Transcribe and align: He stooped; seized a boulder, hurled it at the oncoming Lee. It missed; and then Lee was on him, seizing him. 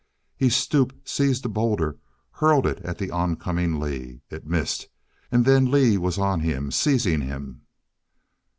He 0.35 0.49
stooped; 0.49 1.07
seized 1.07 1.45
a 1.45 1.47
boulder, 1.47 1.99
hurled 2.31 2.65
it 2.65 2.79
at 2.79 2.97
the 2.97 3.11
oncoming 3.11 3.79
Lee. 3.79 4.21
It 4.31 4.47
missed; 4.47 4.87
and 5.31 5.45
then 5.45 5.69
Lee 5.69 5.95
was 5.95 6.17
on 6.17 6.39
him, 6.39 6.71
seizing 6.71 7.21
him. 7.21 7.61